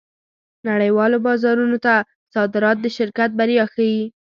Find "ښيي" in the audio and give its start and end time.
3.73-4.01